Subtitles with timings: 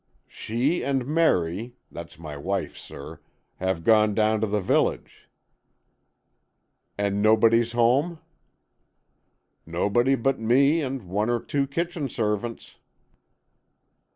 [0.27, 5.29] "She and Merry—that's my wife, sir—have gone down to the village."
[6.97, 8.17] "And nobody's home?"
[9.63, 12.77] "Nobody but me and one or two kitchen servants."